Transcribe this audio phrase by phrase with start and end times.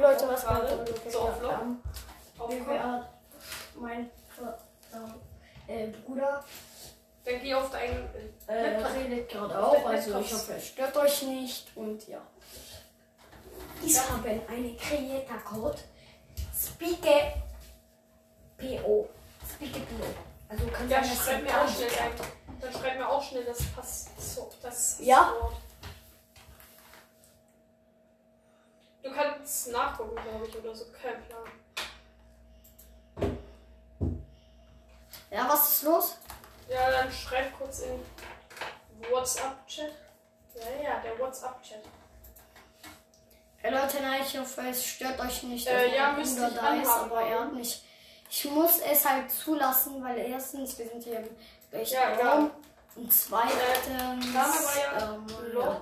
[0.00, 0.84] Leute, was gerade?
[1.10, 1.82] So auf Aufkommen?
[2.36, 3.08] BWA,
[3.76, 4.10] mein
[5.66, 6.44] äh, Bruder
[7.24, 8.08] Dann geh auf deinen.
[8.46, 8.94] äh, Laptop.
[8.94, 12.20] redet gerade Auf auch, also ich hoffe, es stört euch nicht und ja.
[13.82, 14.02] Ich Ja.
[14.10, 15.78] habe einen Creator Code
[16.56, 17.32] Speake
[18.56, 19.08] PO.
[19.54, 20.04] Speake PO.
[20.48, 22.60] Also kann Ja, sein, dass schreib ihr mir gar auch schnell ein.
[22.60, 24.06] Dann schreib mir auch schnell das Pass.
[24.18, 25.34] So, das Ja.
[25.40, 25.56] Wort.
[29.02, 30.86] Du kannst nachgucken, glaube ich, oder so.
[30.92, 31.48] Kein Plan.
[35.30, 36.16] Ja, was ist los?
[36.68, 38.00] Ja, dann schreib kurz in
[39.10, 39.92] WhatsApp-Chat.
[40.54, 41.82] Ja, ja, der WhatsApp-Chat.
[43.60, 45.66] Hey Leute, nein, ich hoffe, es stört euch nicht.
[45.66, 47.10] Äh, dass ja, müsste Bruder ich da ist, anhaben.
[47.10, 47.84] aber er hat nicht.
[48.30, 51.28] Ich muss es halt zulassen, weil erstens, wir sind hier im
[51.70, 52.32] gleichen Ja, ja.
[52.32, 52.50] Raum.
[52.94, 53.52] Und zweitens,
[53.94, 55.80] ja ähm, ja.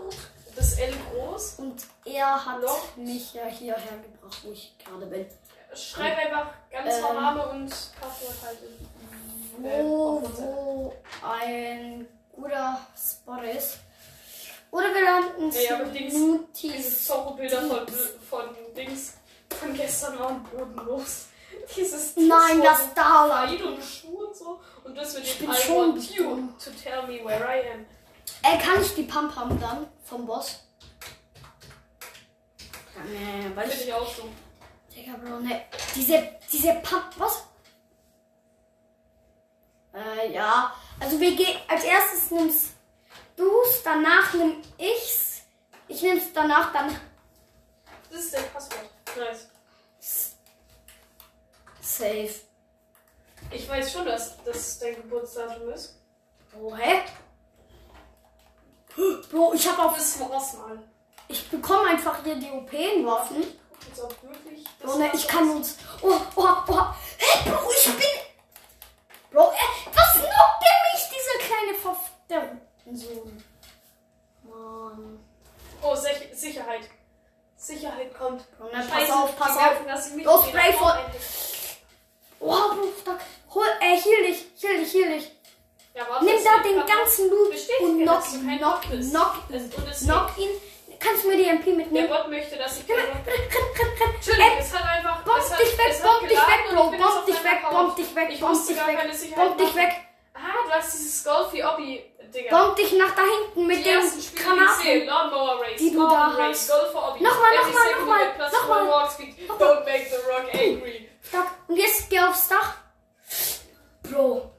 [0.57, 1.57] Das L groß.
[1.59, 2.97] Und er hat Lord.
[2.97, 5.27] mich ja hierher gebracht, wo ich gerade bin.
[5.75, 7.01] Schreib einfach ganz Ähm.
[7.03, 7.69] normal Name und
[8.01, 8.87] Passwort halt in.
[9.59, 10.95] Wo, wo
[11.27, 13.79] ein guter Spot ist.
[14.71, 16.15] Oder wir landen Ey, aber Dings-
[16.61, 17.05] Diese.
[17.07, 17.87] Zorro-Bilder von,
[18.29, 19.15] von Dings
[19.59, 21.27] von gestern waren bodenlos.
[21.77, 23.63] Dieses Nein, das Starlight.
[23.63, 24.61] und Schuhe und so.
[24.85, 27.87] Und das mit dem I want you to tell me where I am.
[28.43, 30.61] Ey, kann ich die Pump haben dann vom Boss?
[33.09, 33.87] Nee, weil ich.
[33.87, 34.29] ich auch so.
[34.95, 35.67] Digga, Bro, ne.
[35.95, 37.45] Diese, diese Pump, was?
[39.95, 40.75] Äh, ja.
[41.01, 42.77] Also wir gehen, als erstes nimmst
[43.37, 45.43] du's, danach nimm ich's.
[45.89, 46.99] Ich nehm's danach, dann
[48.11, 48.91] Das ist dein Passwort.
[49.17, 49.49] Nice.
[51.81, 52.35] safe.
[53.51, 55.95] Ich weiß schon, dass das dein Geburtsdatum ist.
[56.61, 57.03] Oh, hä?
[59.31, 59.97] Bro, ich hab auf.
[59.97, 60.79] Das war's mal.
[61.29, 63.45] Ich bekomme einfach hier die OP-Waffen.
[64.03, 64.65] Auch wirklich.
[64.81, 65.77] Bro, ne, war's ich kann uns.
[66.03, 66.87] Oh, oh, oh.
[67.19, 68.05] Hä, Bro, ich bin.
[69.31, 71.99] Bro, äh, was knockt der mich, dieser kleine Verf.
[72.29, 72.59] Der
[72.97, 73.45] Sohn.
[74.45, 75.21] Mann.
[75.83, 76.89] Oh, Sich Sicherheit.
[77.57, 78.45] Sicherheit kommt.
[78.59, 79.63] Bro, ne, pass auf, pass auf.
[79.63, 80.99] werfen das mit Los, Spray vor-.
[82.41, 83.21] Oh, Bro, stark.
[83.55, 85.36] Hol, äh, heal dich, heal dich, heal dich.
[85.97, 89.35] Ja, Nimm da den ganzen Loot und knock knock knock
[89.91, 90.51] es knock ihn.
[91.01, 92.09] Kannst du mir die MP Der mitnehmen?
[92.09, 94.15] Bot möchte, dass ich Renn, renn, renn, renn.
[94.15, 95.23] Entschuldigung, es hat einfach.
[95.25, 98.67] Bomb dich weg, bomb dich weg, Bro, bomb dich weg, bomb dich weg, Ich bomb
[98.67, 99.93] dich weg, bomb dich weg,
[100.35, 102.05] Ah, du hast dieses Golfy Obby,
[102.35, 102.51] Digga.
[102.51, 104.03] bomb dich nach da hinten mit dem
[104.35, 105.79] Granaten.
[105.79, 106.69] die du da hast.
[106.69, 109.09] Nochmal, nochmal, nochmal, nochmal.
[109.59, 111.09] Don't make the rock angry.
[111.69, 112.75] Und jetzt geh aufs Dach.
[114.03, 114.56] Bro.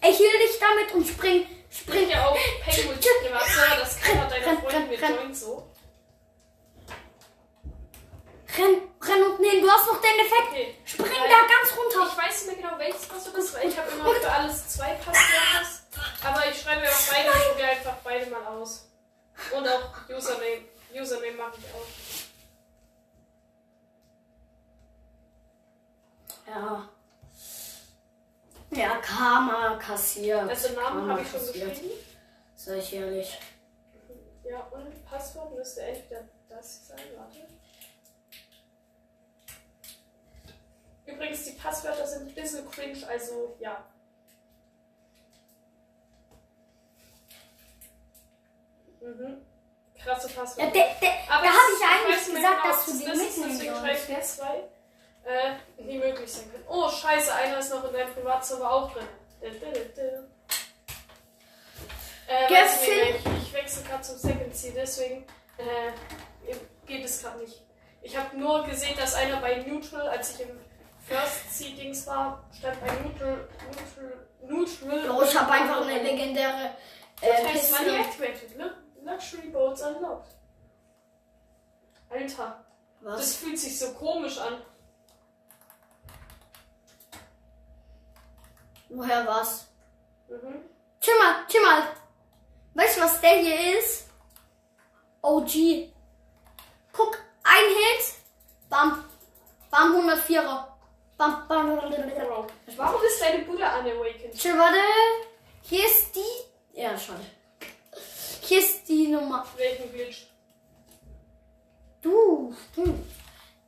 [0.00, 4.58] Ey, heal dich damit und spring, Spring ja auf Penguins Privatserver, das kann deine Renn,
[4.58, 5.14] Freundin mit renn.
[5.14, 5.70] joint so.
[8.56, 9.62] Renn, renn und nehmen.
[9.62, 10.48] Du hast noch den Effekt.
[10.50, 10.74] Okay.
[10.84, 12.10] Spring da ganz runter.
[12.10, 14.94] Ich weiß nicht mehr genau, welches Passwort ist, weil ich habe immer für alles zwei
[14.94, 15.68] Passwörter.
[16.24, 18.88] Aber ich schreibe ja auch beide und probiere einfach beide mal aus.
[19.56, 20.64] Und auch Username.
[20.92, 21.86] Username mache ich auch.
[26.48, 26.88] Ja.
[28.70, 30.48] Ja, Karma kassiert.
[30.48, 31.90] Also Namen habe ich schon geschrieben.
[32.54, 33.38] Sag ich ehrlich.
[34.44, 36.98] Ja, und Passwort müsste entweder das sein.
[37.16, 37.46] Warte.
[41.06, 43.84] Übrigens, die Passwörter sind ein bisschen cringe, also ja.
[49.00, 49.38] Mhm.
[49.98, 50.72] Krasse Ja, Passwörter.
[50.72, 53.18] der, der, Aber da habe ich ich eigentlich gesagt, genau, dass du die mitnehmen
[53.50, 53.80] deswegen sollst.
[53.80, 54.68] schreibe ich jetzt zwei,
[55.30, 56.64] äh, die möglich sein können.
[56.68, 59.06] Oh, scheiße, einer ist noch in deinem Privatserver auch drin.
[59.40, 59.50] Äh,
[62.48, 65.24] nicht, ich, wechsle gerade zum Second Seed, deswegen
[65.58, 66.52] äh,
[66.86, 67.62] geht es gerade nicht.
[68.02, 70.58] Ich habe nur gesehen, dass einer bei Neutral, als ich im
[71.06, 73.48] First Seedings war, stand bei Neutral,
[74.42, 75.08] Neutral, Neutral.
[75.16, 76.76] Bro, ich habe einfach eine legendäre
[77.20, 77.98] Das äh, heißt, Money Pistole.
[77.98, 78.56] activated.
[78.56, 80.30] Lu- Luxury Boats unlocked.
[82.10, 82.64] Alter,
[83.02, 83.34] das Was?
[83.36, 84.62] fühlt sich so komisch an.
[88.90, 89.68] Woher was?
[90.28, 90.64] Mhm.
[91.00, 91.82] Chill mal, chill mal.
[92.74, 94.08] Weißt du, was der hier ist?
[95.22, 95.92] OG.
[96.92, 98.14] Guck, ein Hit.
[98.68, 99.04] Bam.
[99.70, 100.66] Bam, 104er.
[101.16, 102.46] Bam, bam, bam, bam,
[102.76, 104.34] warum ist deine Bude unawakened?
[104.34, 104.78] Chill, warte.
[105.62, 106.80] Hier ist die.
[106.80, 107.20] Ja, schon.
[108.42, 109.46] Hier ist die Nummer.
[109.56, 110.26] Welchen Glitch?
[112.02, 112.98] Du, du.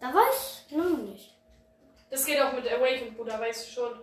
[0.00, 1.34] Da war ich noch nicht.
[2.10, 4.00] Das geht auch mit Awakened, Bruder, weißt du schon.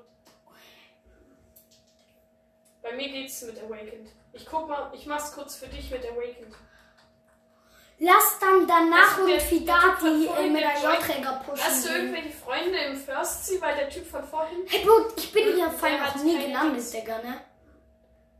[2.81, 4.09] Bei mir geht's mit Awakened.
[4.33, 6.55] Ich guck mal, ich mach's kurz für dich mit Awakened.
[7.99, 11.63] lass dann danach Also der- irgendwie der Typ von Dati äh, mit Joy- J-Träger pushen.
[11.65, 15.31] Hast du irgendwelche Freunde im First Sea, weil der Typ von vorhin, Hey Bro, ich
[15.33, 16.93] bin hier Der vorhin hat noch nie gelandet.
[16.93, 17.41] Digga, ne?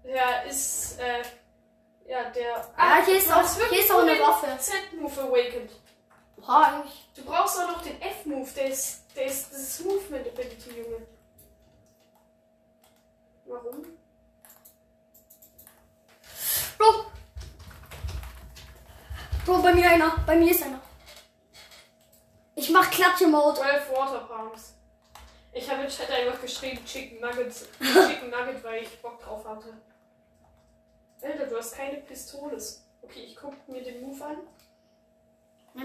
[0.06, 1.22] der ist, äh,
[2.08, 2.72] ja, der.
[2.78, 4.48] Ja, hier ist auch- hier ist auch eine Waffe.
[4.58, 5.72] Z-Move awakened.
[6.38, 7.10] Boah, eigentlich.
[7.16, 11.06] Du brauchst auch noch den F-Move, der ist, der ist, das ist Movement Ability, Junge.
[13.46, 13.86] Warum?
[16.80, 17.06] Bro!
[19.46, 20.16] Bro, bei mir einer.
[20.26, 20.80] Bei mir ist einer.
[22.56, 23.60] Ich mach Klatsche-Mode.
[23.60, 24.74] 12 Water Palms.
[25.52, 27.68] Ich habe im Chat einfach geschrieben Chicken Nuggets.
[27.80, 29.74] Chicken Nugget, weil ich Bock drauf hatte.
[31.22, 32.86] Alter, du hast keine Pistoles.
[33.02, 34.38] Okay, ich guck mir den Move an.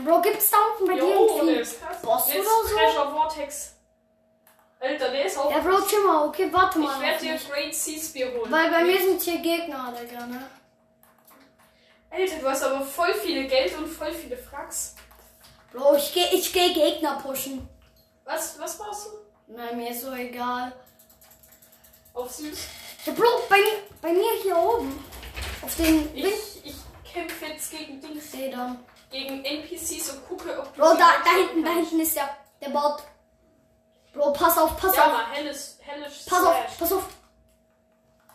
[0.04, 1.54] Bro, gibt's da unten bei dir Jo, der irgendwie?
[1.60, 2.02] ist krass.
[2.02, 2.76] Boss Jetzt oder so?
[2.76, 3.74] Treasure Vortex.
[4.80, 5.50] Alter, der ist auch.
[5.50, 6.28] Ja, Bro, chill mal.
[6.28, 6.94] Okay, warte mal.
[6.96, 7.50] ich werde dir.
[7.50, 8.50] Great Sea Spear holen.
[8.52, 10.46] Weil bei mir sind hier Gegner, Digga, ne?
[12.14, 14.94] Alter, du hast aber voll viel Geld und voll viele Fracks.
[15.72, 17.68] Bro, ich geh, ich geh Gegner pushen.
[18.24, 19.10] Was, was brauchst du?
[19.48, 20.72] Na, mir ist so egal.
[22.12, 22.58] Auf süß.
[23.06, 23.58] Ja, Bro, bei,
[24.00, 25.04] bei mir hier oben.
[25.62, 26.26] Auf den Wind.
[26.26, 28.30] Ich, ich kämpfe jetzt gegen Dings.
[28.30, 28.84] Seh dann.
[29.10, 32.30] Gegen NPCs und gucke, ob du Bro, da, da hinten, da hinten ist der,
[32.60, 33.02] der Bot.
[34.12, 35.12] Bro, pass auf, pass Ja, auf.
[35.12, 36.46] mal, helles, helles Pass Slash.
[36.66, 37.08] auf, pass auf.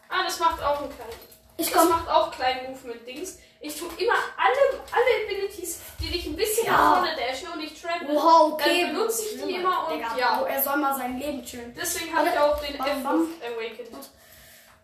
[0.09, 1.13] Ah, das macht auch einen kleinen.
[1.59, 1.89] Ich Das komm.
[1.89, 3.37] macht auch kleinen Movement-Dings.
[3.61, 6.71] Ich tue immer alle, alle Abilities, die dich ein bisschen Ja.
[6.71, 8.07] nach vorne dashen und ich travel.
[8.15, 8.83] Wow, okay.
[8.83, 10.35] Dann benutze ich die immer und Digga, ja.
[10.37, 11.75] Bro, er soll mal sein Leben chillen.
[11.77, 14.09] Deswegen habe ich auch den F-Move awakened.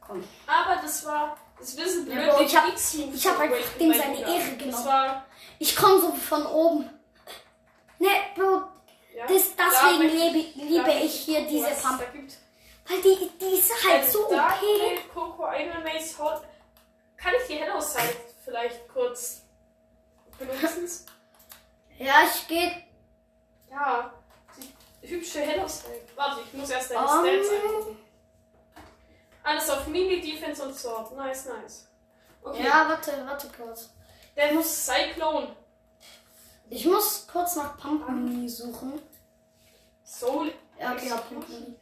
[0.05, 0.23] Komm.
[0.45, 4.19] Aber das war, das bisschen blöd, Ja, ich hab- X-Move ich hab einfach dem seine.
[4.19, 5.21] Ehre Das genommen.
[5.59, 6.89] Ich komm so von oben.
[7.99, 8.63] Ne, Bro,
[9.15, 9.25] ja.
[9.27, 11.99] das, Da deswegen möchte- liebe, da ich hier diese Pump.
[12.01, 12.35] da.
[12.87, 14.29] Weil die, die ist halt so OP.
[14.29, 16.41] Blade, Coco, Iron Mace, Hot.
[17.25, 19.41] Kann ich die Hello Side vielleicht kurz
[20.37, 21.07] benutzen?
[21.97, 22.69] Ja, ich geh.
[23.71, 24.13] Ja,
[25.01, 26.01] die hübsche Hello Side.
[26.15, 27.25] Warte, ich muss erst deine Um.
[27.25, 27.97] Stats angucken.
[29.41, 31.17] Alles auf Mini, Defense und Sword.
[31.17, 31.87] Nice, nice.
[32.43, 33.89] Okay, Ja, warte, warte kurz.
[34.35, 35.55] der muss Cyclone.
[36.69, 39.01] Ich muss kurz nach Pumpmini suchen.
[40.03, 40.53] Soul.
[40.79, 41.73] Ja, okay, ja, Pumpmini.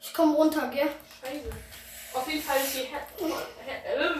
[0.00, 0.90] Ich komm runter, gell?
[1.20, 1.52] Scheiße.
[2.14, 4.14] Auf jeden Fall die äh, Hello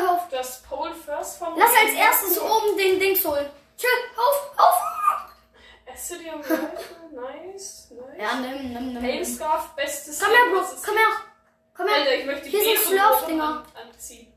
[0.00, 0.28] hör auf.
[0.30, 3.48] Das Pole First vom Lass als erstes oben den Dings holen.
[3.76, 4.82] Tschüss, auf, auf.
[5.92, 6.68] Acidium Rifle,
[7.10, 8.18] nice, nice.
[8.18, 9.02] Ja, nimm, nimm, nimm.
[9.02, 11.06] Pain-Scarf, bestes Komm her, Bro, komm her.
[11.76, 11.96] Komm her.
[11.96, 13.64] Alter, ich möchte Hier sind Slurf-Dinger.
[13.74, 14.32] Anziehen.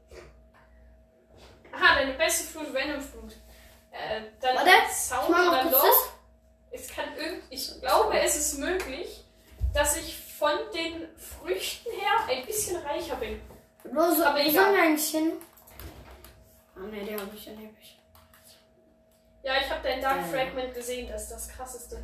[1.72, 3.38] Aha, deine beste Fruit, Venom Fruit.
[3.92, 6.82] Äh, dann Warte, Sound ich mach dann kurz das.
[6.82, 9.24] Es kann irgend, ich glaube, es ist möglich,
[9.74, 13.42] dass ich von den Früchten her ein bisschen reicher bin.
[13.84, 14.52] Bro, so, Aber wo egal.
[14.54, 15.32] sollen wir eigentlich hin?
[16.76, 18.00] Ah, ne, der hab ich ja nicht.
[19.44, 20.24] Ja, ich habe dein Dark Ja.
[20.24, 22.04] Fragment gesehen, das ist das krasseste.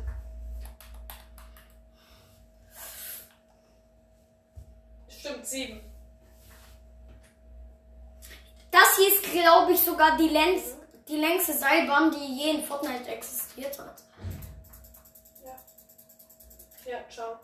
[5.08, 5.80] Stimmt, sieben.
[8.70, 10.62] Das hier ist, glaube ich, sogar die, Längs
[11.08, 14.02] die längste Seilbahn, die je in Fortnite existiert hat.
[16.84, 17.38] Ja, ciao.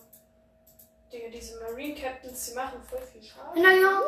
[1.12, 3.62] Digga, diese Marine Captains, die machen voll viel Schaden.
[3.62, 4.02] Naja.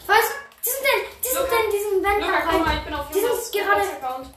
[0.00, 0.24] Ich weiß,
[0.64, 2.60] die sind denn, die sind Luca, denn in diesem Vent Luca, guck rein.
[2.62, 4.34] mal, ich bin auf Die sind gerade- Account.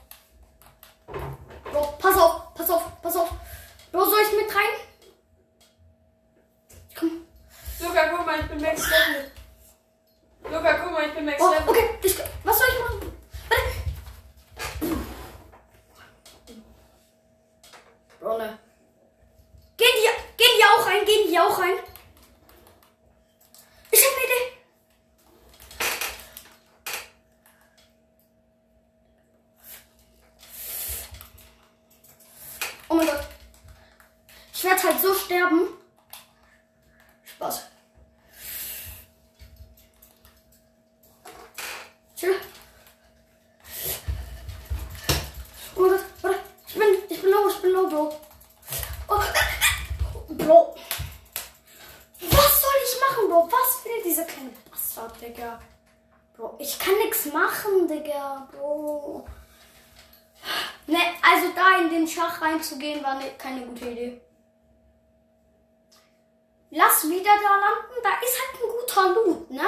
[1.71, 3.29] Bro, pass auf, pass auf, pass auf.
[3.91, 4.73] Bro, soll ich mit rein?
[6.99, 7.27] Komm.
[7.79, 9.31] Luca, guck mal, ich bin Max Level.
[10.43, 11.69] Luca, guck mal, ich bin Max Oh, Level.
[11.69, 13.11] okay, ich, was soll ich machen?
[13.49, 14.95] Warte.
[18.19, 18.57] Bro, ne.
[19.75, 21.75] Gehen die, gehen die auch rein, gehen die auch rein?
[23.91, 24.57] Ich hab eine Idee.
[32.89, 33.27] Oh mein Gott.
[34.53, 35.67] Ich werde halt so sterben.
[37.23, 37.63] Spaß.
[42.15, 42.35] Chill.
[45.75, 46.39] Oh mein Gott, warte.
[46.67, 48.19] Ich bin, ich bin low, ich bin low, Bro.
[49.07, 49.21] Oh.
[50.29, 50.75] Bro.
[52.31, 53.49] Was soll ich machen, Bro?
[53.51, 55.59] Was will dieser kleine Bastard, Digga?
[56.35, 59.27] Bro, ich kann nichts machen, Digga, Bro.
[60.87, 64.21] Ne, also da in den Schach reinzugehen, war ne, keine gute Idee.
[66.71, 68.59] Lass wieder da landen, da ist halt
[69.13, 69.61] Loot, ne?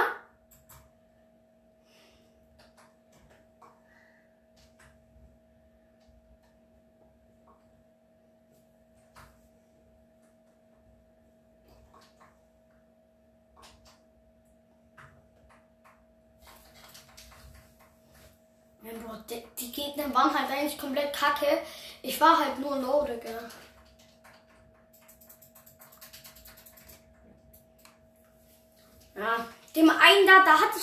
[19.58, 21.48] Die Gegner waren halt eigentlich komplett kacke.
[22.02, 23.50] Ich war halt nur low, Digga.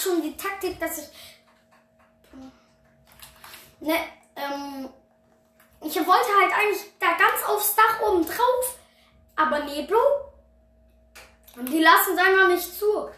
[0.03, 1.09] Schon die Taktik, dass ich.
[3.81, 3.95] Ne,
[4.37, 4.89] ähm.
[5.85, 8.79] Ich wollte halt eigentlich da ganz aufs Dach oben drauf.
[9.35, 9.99] Aber nee, Bro.
[11.57, 13.11] Und die lassen es einfach nicht zu.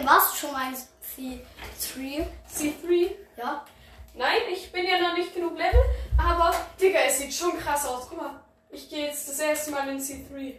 [0.00, 2.26] Finn, warst du schon mal in C3?
[2.50, 3.66] C3 Ja.
[4.14, 5.80] Nein, ich bin ja noch nicht genug Level,
[6.16, 8.08] aber Digga, es sieht schon krass aus.
[8.08, 8.40] Guck mal,
[8.70, 10.54] ich gehe jetzt das erste Mal in C3.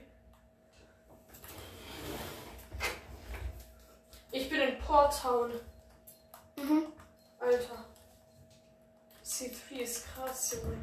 [4.31, 5.51] Ich bin in Port Town.
[6.55, 6.85] Mhm.
[7.39, 7.85] Alter.
[9.25, 10.77] C3 ist krass, Junge.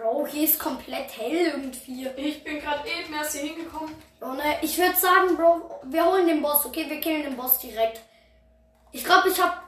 [0.00, 2.08] Bro, hier ist komplett hell irgendwie.
[2.16, 3.94] Ich bin gerade eben erst hier hingekommen.
[4.18, 6.88] Bro, ne, ich würde sagen, Bro, wir holen den Boss, okay?
[6.88, 8.00] Wir killen den Boss direkt.
[8.92, 9.60] Ich glaube, ich habe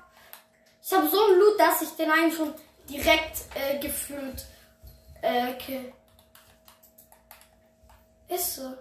[0.83, 2.55] ich hab so einen Loot, dass ich den eigentlich schon
[2.89, 4.47] direkt äh, gefühlt
[5.21, 5.93] äh, kill.
[8.29, 8.73] Ist so.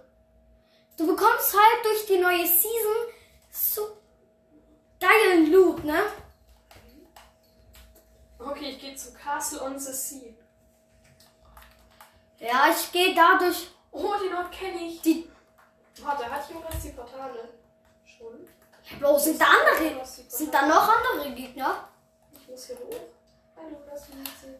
[0.95, 2.95] Du bekommst halt durch die neue Season
[3.51, 3.97] so
[5.01, 5.99] geilen Loot, ne?
[8.39, 10.33] Okay, ich gehe zu Castle on the Sea.
[12.41, 15.01] Ja, ich gehe dadurch Oh, den Ort kenne ich.
[15.01, 15.29] die.
[16.01, 17.49] Warte, hat Jonas die Portale?
[18.05, 18.47] Schon?
[18.99, 20.03] Bro, sind da andere?
[20.05, 21.87] Sind da noch andere Gegner?
[22.33, 22.95] Ich muss hier hoch.
[23.55, 24.55] Hallo, sehen.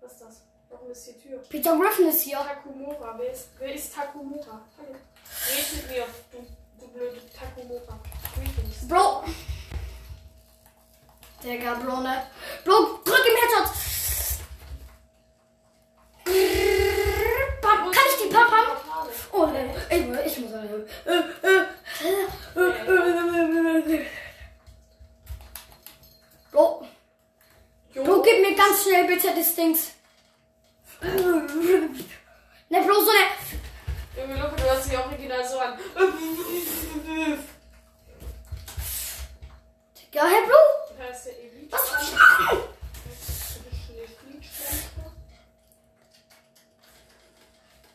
[0.00, 0.42] Was ist das?
[0.70, 1.38] Warum ist die Tür?
[1.48, 2.38] Peter Griffin ist hier.
[2.38, 3.14] Takumura.
[3.18, 4.60] Wer ist, wer ist Takumura?
[4.78, 4.96] Hallo.
[5.54, 6.46] Red mit mir, du,
[6.80, 7.98] du blöde Takumura.
[8.88, 9.24] Bro.
[11.44, 12.26] Digga, Bro, ne?
[12.64, 13.89] Bro, drück im Headshot.
[19.32, 19.74] Oh, ne.
[19.90, 20.52] Ich, ich muss.
[20.52, 20.66] Äh,
[21.06, 21.60] äh,
[22.56, 24.06] äh,
[26.50, 26.86] Bro.
[27.94, 29.92] Bro, gib mir ganz schnell bitte das Dings.
[31.02, 33.26] Ne, Bro, so ne.
[34.16, 35.78] Junge, Luke, du hörst dich original so an.
[39.96, 40.58] Digga, hey, Bro.
[41.08, 42.58] Was soll ich machen?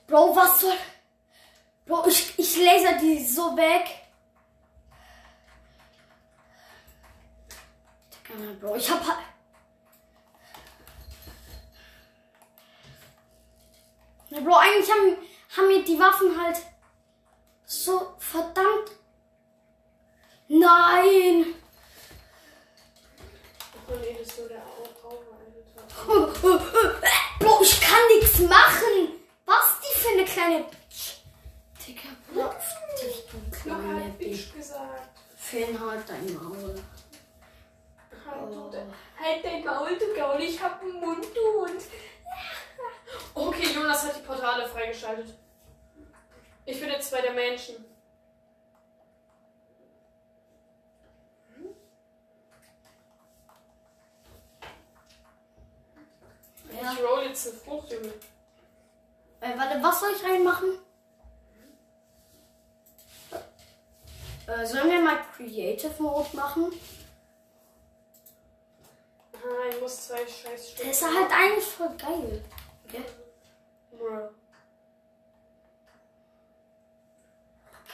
[0.08, 0.95] Bro, was soll.
[1.86, 3.86] Bro, ich, ich laser die so weg.
[8.60, 9.06] Bro, ich hab.
[9.06, 9.20] halt-
[14.30, 15.18] Na, Bro, eigentlich haben,
[15.56, 16.58] haben mir die Waffen halt
[17.66, 18.92] so verdammt.
[20.48, 21.56] Nein!
[27.40, 29.20] Bro, ich kann nichts machen.
[29.46, 30.66] Was die für eine kleine
[33.52, 35.10] Knochen hat Bitch gesagt.
[35.36, 36.76] Fan, halt dein Maul.
[38.26, 38.72] Halt, oh.
[39.20, 41.82] halt dein Maul, du Gaul, ich hab einen Mund, du Hund.
[43.34, 45.34] Okay, Jonas hat die Portale freigeschaltet.
[46.66, 47.76] Ich bin jetzt bei der Menschen.
[51.56, 51.76] Hm?
[56.72, 56.94] Ja.
[56.94, 58.14] Ich roll jetzt eine Frucht, Junge.
[59.42, 60.80] Äh, warte, was soll ich reinmachen?
[64.48, 66.72] Äh, sollen wir mal Creative Mode machen?
[69.34, 70.84] Ah, ich muss zwei scheiß Stück.
[70.84, 72.44] Der ist halt eigentlich voll geil.
[72.88, 73.04] Okay?
[73.92, 74.30] Bruh.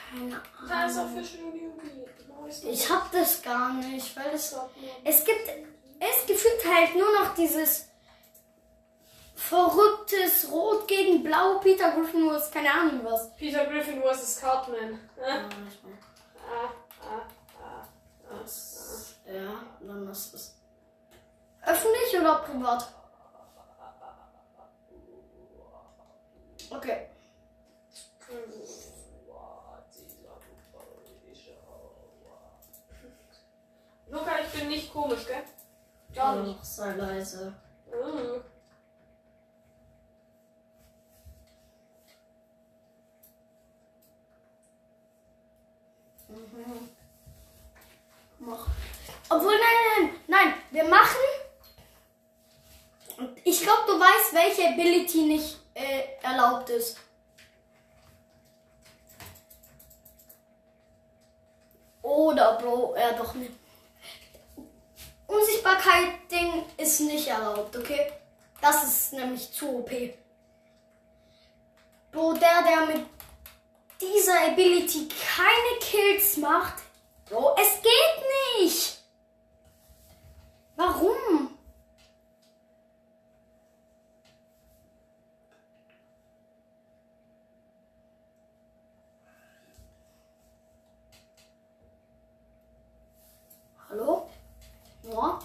[0.10, 1.39] Keine Da ist auch Ahnung.
[1.39, 2.12] Beauty.
[2.27, 4.55] Neues Ich hab das gar nicht, weil es.
[5.03, 5.50] Es gibt,
[6.00, 7.88] es gefühlt halt nur noch dieses
[9.36, 13.36] verrücktes Rot gegen Blau, Peter Griffin muss keine Ahnung was.
[13.36, 14.39] Peter Griffin vs.
[14.39, 15.00] Cartman.
[15.17, 15.50] Ja.
[18.29, 20.55] Das, ja, dann ist es.
[21.65, 22.93] Öffentlich oder privat?
[26.70, 27.08] Okay.
[34.08, 35.43] Luca, ich bin nicht komisch, gell?
[36.43, 36.65] Nicht.
[36.65, 37.53] Sei leise.
[37.88, 38.43] Mhm.
[46.32, 46.90] Mhm.
[48.40, 48.68] Mach.
[49.30, 49.60] Obwohl, nein,
[49.98, 50.54] nein, nein.
[50.72, 51.18] Wir machen.
[53.44, 56.98] Ich glaube, du weißt, welche Ability nicht äh, erlaubt ist.
[62.02, 63.52] Oder, Bro, ja doch nicht.
[65.28, 68.12] Unsichtbarkeit-Ding ist nicht erlaubt, okay?
[68.60, 69.92] Das ist nämlich zu OP.
[72.12, 73.06] Bro, der, der mit
[74.01, 76.81] dieser Ability keine Kills macht.
[77.29, 78.98] Bro, es geht nicht.
[80.75, 81.58] Warum?
[93.89, 94.29] Hallo?
[95.03, 95.39] Noah?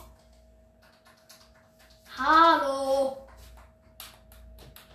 [2.17, 3.17] Hallo?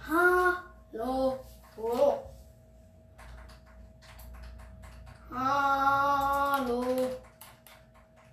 [0.07, 1.39] Hallo?
[1.77, 2.23] Oh.
[5.33, 6.83] Hallo.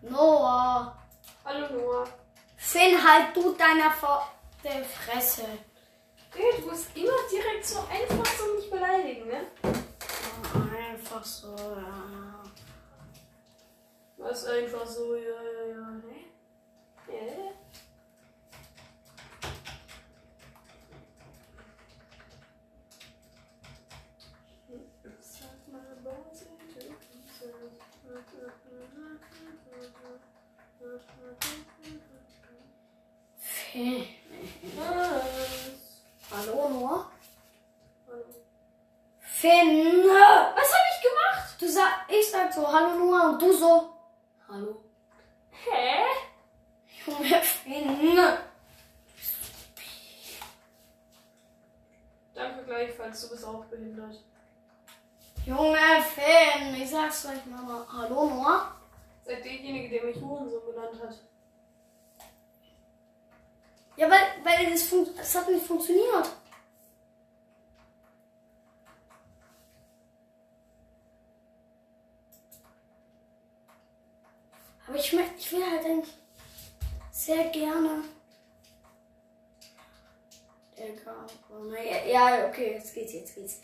[0.02, 0.96] Noah.
[1.44, 2.04] Hallo Noah.
[2.56, 4.22] Finn, halt du deiner Ver
[4.64, 5.46] der Fresse.
[6.34, 9.46] Hey, du bist immer direkt so einfach so mich beleidigen, ne?
[10.88, 12.42] Einfach so, ja.
[14.16, 16.24] Was einfach so, ja, ja, ja, ne?
[17.08, 17.52] Ja.
[25.20, 26.40] Sag mal, was
[26.74, 26.96] Finn.
[34.76, 35.28] Was?
[36.30, 37.10] Hallo, Noah?
[38.06, 38.24] Hallo.
[39.20, 40.04] Finn.
[40.08, 41.60] Was hab ich gemacht?
[41.60, 43.94] Du sag, ich sag so, hallo Noah und du so.
[44.48, 44.84] Hallo.
[45.50, 46.04] Hä?
[47.06, 48.18] Junge, Finn.
[52.34, 54.16] Danke gleichfalls, du bist auch behindert.
[55.44, 56.74] Junge, Finn.
[56.74, 57.86] Ich sag's gleich mal.
[57.92, 58.77] Hallo, Noah?
[59.28, 61.14] Seid derjenige, der mich Hurensohn genannt hat.
[63.98, 66.30] Ja, weil, weil das, fun das hat nicht funktioniert.
[74.86, 76.14] Aber ich, ich will halt eigentlich
[77.10, 78.04] sehr gerne.
[81.50, 83.60] Oh ja, okay, jetzt geht's, jetzt geht's.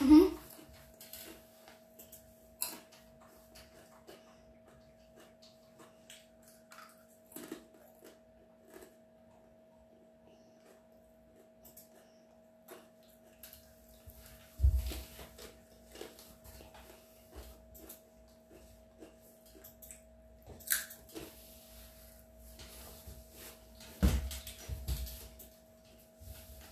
[0.00, 0.40] Mhm.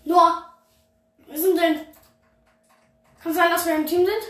[0.08, 0.42] Noah,
[1.26, 1.84] wir sind denn?
[3.22, 4.22] Kann sein, dass wir im Team sind?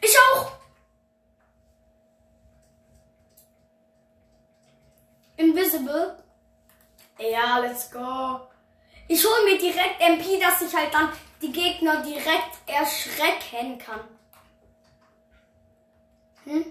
[0.00, 0.50] Ich auch!
[5.36, 6.24] Invisible.
[7.20, 8.40] Ja, let's go.
[9.06, 14.00] Ich hole mir direkt MP, dass ich halt dann die Gegner direkt erschrecken kann.
[16.46, 16.64] Hm?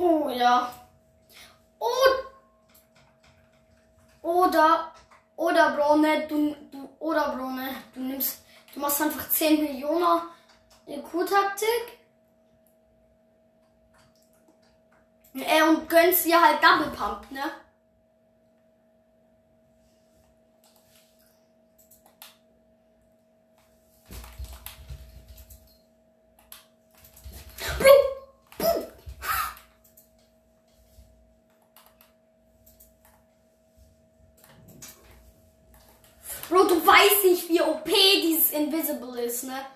[0.00, 0.72] Oh ja.
[1.80, 1.88] Oh.
[4.22, 4.92] Oder.
[5.36, 8.42] Oder, Brone, du, du, oder, Brone, du nimmst,
[8.74, 10.22] du machst einfach 10 Millionen
[10.86, 11.98] Q-Taktik.
[15.34, 17.42] Äh, und gönnst dir halt Double Pump, ne?
[39.38, 39.68] it's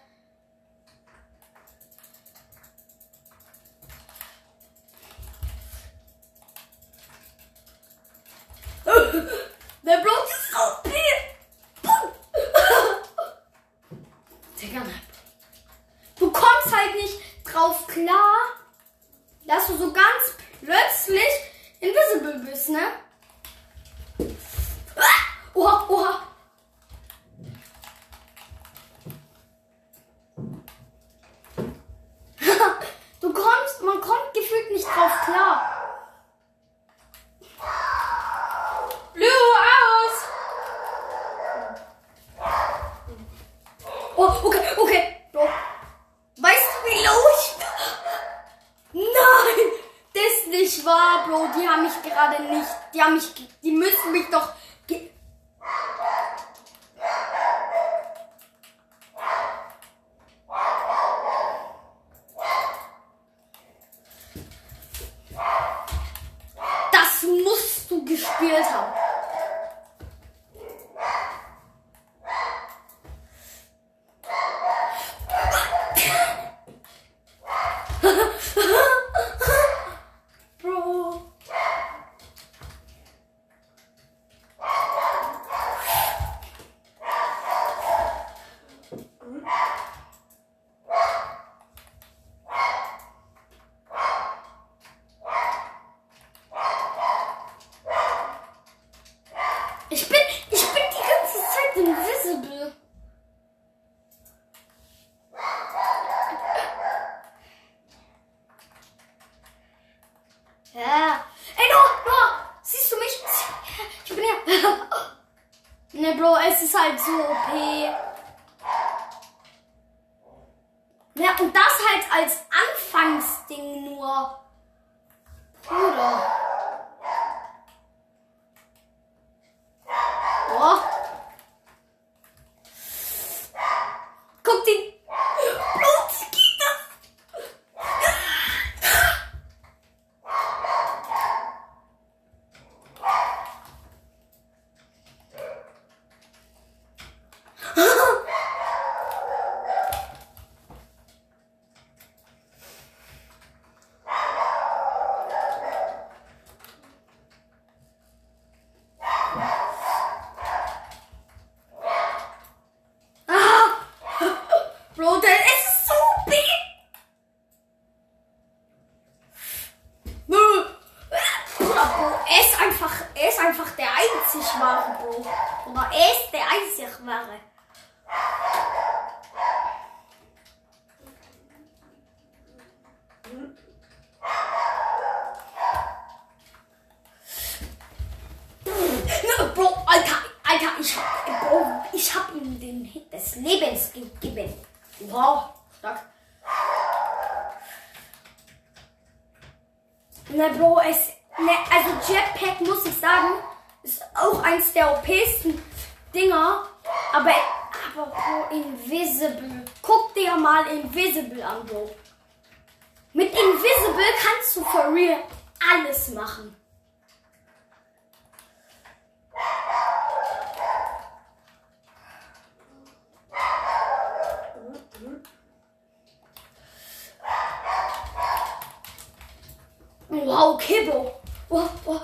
[230.24, 231.20] Wow, okay, Bro.
[231.48, 232.02] Wow, wow.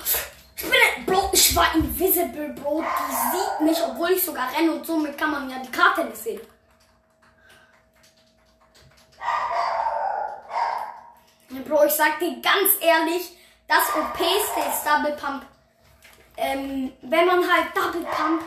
[0.57, 2.83] Ich bin, ein Bro, ich war invisible, Bro.
[2.83, 6.17] Die sieht mich, obwohl ich sogar renne und somit kann man ja die Karte nicht
[6.17, 6.41] sehen.
[11.67, 13.37] Bro, ich sag dir ganz ehrlich,
[13.69, 15.45] das OP ist Double Pump.
[16.37, 18.43] Ähm, wenn man halt Double Pump.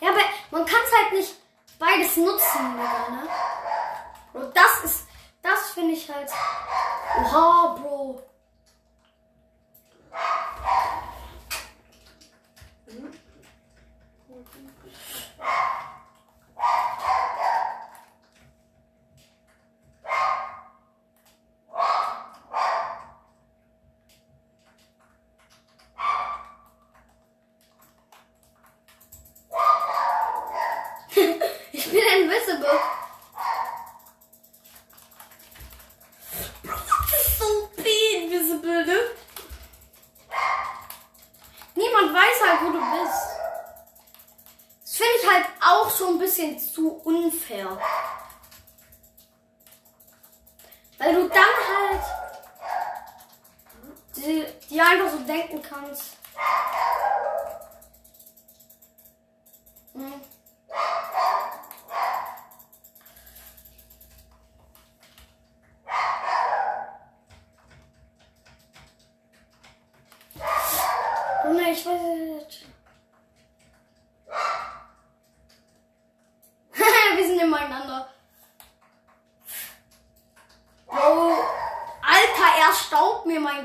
[0.00, 0.20] Ja, aber
[0.50, 1.34] man kann es halt nicht
[1.78, 3.28] beides nutzen, ne?
[4.58, 5.06] das ist,
[5.42, 6.30] das finde ich halt.
[7.18, 8.22] Oha, Bro.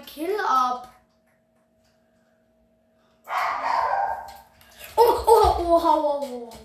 [0.06, 0.88] Kill ab.
[4.96, 6.63] Oh, oh, oh, oh, oh, oh.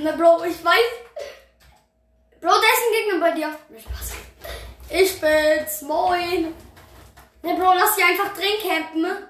[0.00, 0.90] Na, Bro, ich weiß.
[2.40, 3.58] Bro, da ist ein Gegner bei dir.
[3.68, 4.12] Nee, Spaß.
[4.90, 6.54] Ich bin's, moin.
[7.42, 9.26] Na, Bro, lass sie einfach drin campen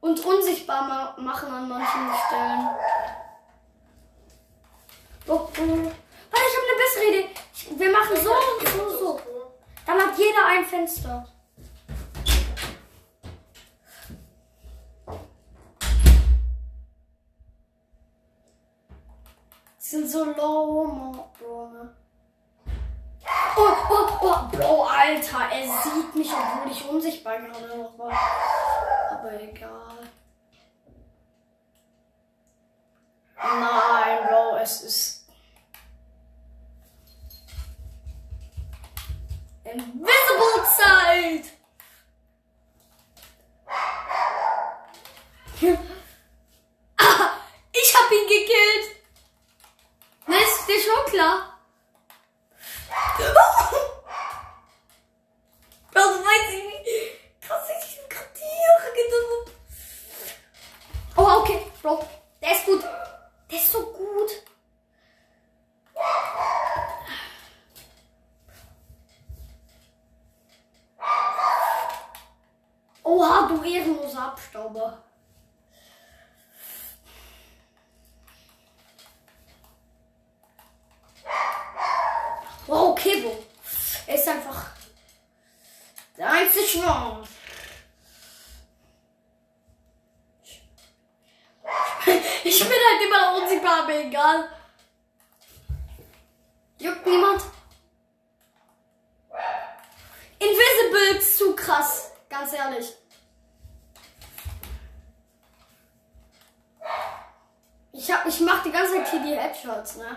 [0.00, 2.68] und unsichtbar ma machen an manchen Stellen.
[5.26, 5.92] Oh, oh.
[6.30, 7.30] Warte, ich habe eine bessere Idee.
[7.76, 9.20] Wir machen so und so, und so.
[9.86, 11.26] Dann hat jeder ein Fenster.
[20.20, 20.49] solo
[73.50, 74.98] du ehrenloser Abstauber.
[109.60, 110.16] Sweatshirts, ne?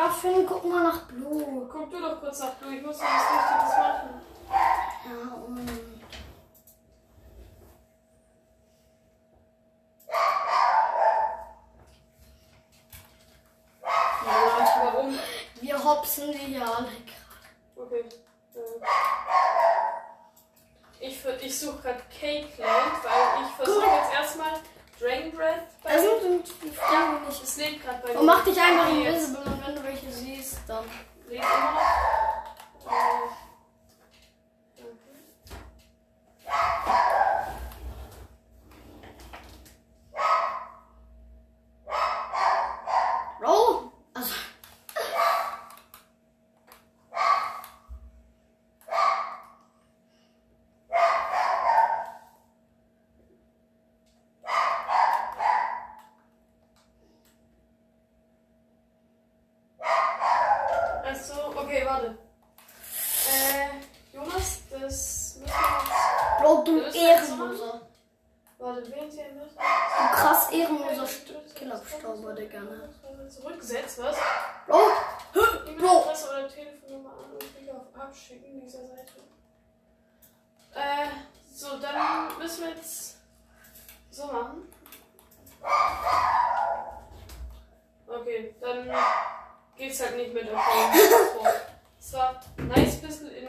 [0.00, 1.68] Ja, Finn, guck mal nach Blue.
[1.70, 2.74] Guck du doch kurz nach Blue.
[2.74, 4.08] Ich muss noch was Wichtiges machen.
[5.04, 5.89] Ja, und.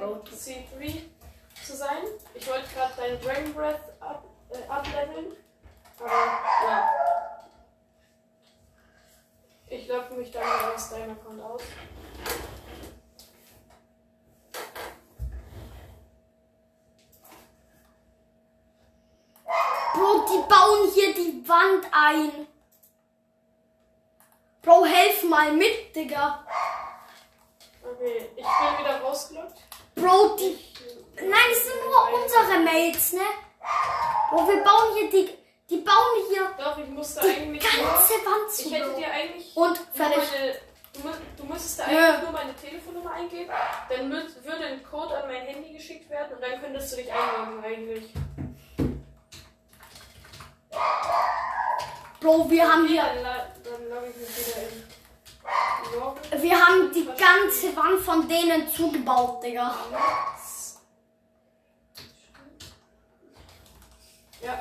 [0.01, 1.01] C3
[1.63, 2.03] zu sein.
[2.33, 5.37] Ich wollte gerade deinen Dragon Breath up, äh, upleveln.
[5.99, 6.89] Aber ja.
[9.67, 11.61] Ich logge mich dann mal aus deinem Account aus.
[19.93, 22.47] Bro, die bauen hier die Wand ein.
[24.61, 26.45] Bro, helf mal mit, Digga.
[27.83, 29.70] Okay, ich bin wieder rausgelockt.
[30.01, 30.57] Bro, die.
[31.15, 33.21] Nein, es sind nur unsere Mates, ne?
[34.31, 35.37] Bro, wir bauen hier die.
[35.69, 37.85] Die bauen hier Doch, ich musste die eigentlich nur.
[37.85, 38.67] ganze Wand zu.
[38.67, 39.55] Ich hätte dir eigentlich.
[39.55, 40.23] Und fertig.
[40.93, 40.99] Du,
[41.37, 43.49] du müsstest da eigentlich nur meine Telefonnummer eingeben.
[43.87, 47.63] Dann würde ein Code an mein Handy geschickt werden und dann könntest du dich einloggen
[47.63, 48.13] eigentlich.
[52.19, 53.03] Bro, wir haben hier.
[53.03, 54.90] dann, dann logge ich mich wieder in.
[56.41, 59.75] Wir haben die ganze Wand von denen zugebaut, Digga.
[64.41, 64.59] Ja.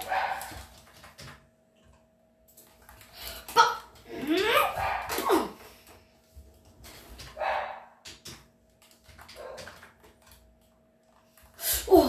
[11.86, 12.04] Oh,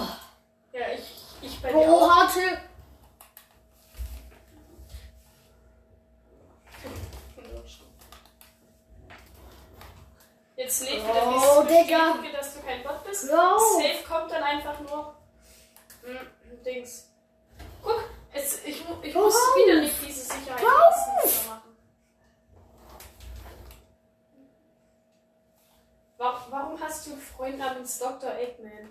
[0.73, 2.15] Ja, ich, ich bei dir Bro, auch.
[2.15, 2.39] hatte.
[10.79, 12.11] Lebt Oh, wieder die Digga.
[12.13, 13.27] Bestätigung, dass du kein Bot bist.
[13.29, 13.57] Bro.
[13.59, 15.15] Safe kommt dann einfach nur.
[16.03, 17.07] Hm, Dings.
[17.83, 18.03] Guck,
[18.33, 21.77] es, ich, ich muss wieder nicht diese Sicherheitsdienste machen.
[26.17, 28.33] Wa- Warum hast du einen Freund namens Dr.
[28.37, 28.89] Eggman?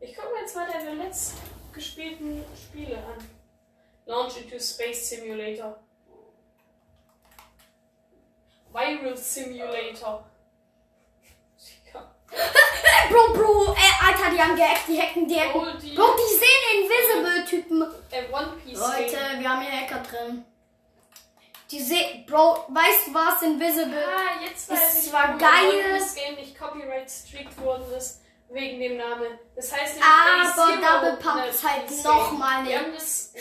[0.00, 1.34] Ich gucke mir jetzt mal deine letzt
[1.72, 3.28] gespielten Spiele an.
[4.06, 5.78] Launch into Space Simulator.
[8.76, 10.24] Viral Simulator.
[13.08, 15.60] Bro, Bro, äh, Alter, die haben gehackt, die hacken, die hacken.
[15.60, 17.82] Bro, die sehen Invisible-Typen.
[18.10, 19.40] Äh, One Piece Leute, Game.
[19.40, 20.44] wir haben hier Hacker drin.
[21.70, 24.04] Die sehen, Bro, weißt du was, Invisible?
[24.04, 25.98] Ah, jetzt weiß ich, zwar warum geil.
[25.98, 28.20] Piece Game nicht Copyright strict worden ist.
[28.48, 29.38] Wegen dem Namen.
[29.56, 32.38] Das heißt Aber Double Pump ist halt Piece noch Game.
[32.38, 33.32] mal eine das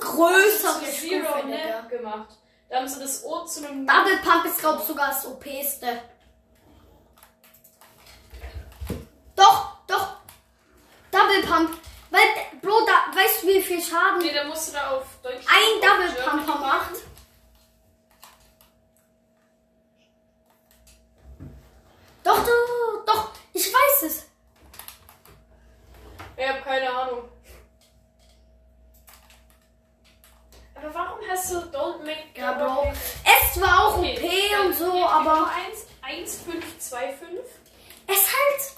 [0.00, 2.28] größere Stufe, ne, gemacht.
[2.68, 6.00] Da haben sie das O zu einem Double Pump ist, glaub ich, sogar das OPste.
[9.36, 10.16] Doch, doch.
[11.10, 11.78] Double Pump.
[12.10, 12.20] Weil,
[12.62, 15.44] Bro, da, weißt du, wie viel Schaden Nee, da musst du da auf Deutsch.
[15.46, 16.60] ein Double Pumper gehen.
[16.60, 16.90] macht?
[22.22, 23.30] Doch, doch, doch.
[23.52, 24.26] Ich weiß es.
[26.36, 27.28] Ich hab keine Ahnung.
[30.74, 32.82] Aber warum hast du Don't Make Ja, Bro.
[32.82, 32.96] Pump?
[33.24, 37.40] Es war auch Okay, OP und so, aber Nummer 1, 1525
[38.06, 38.76] es halt.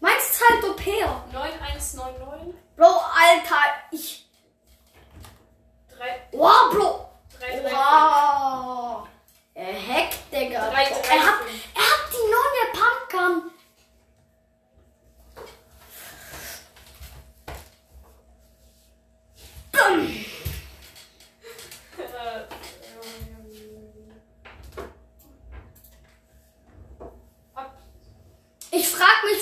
[0.00, 0.86] Meins ist halt OP.
[1.32, 3.62] 9199 Bro, Alter,
[3.92, 4.28] ich.
[5.96, 6.28] 3.
[6.32, 6.70] Wow,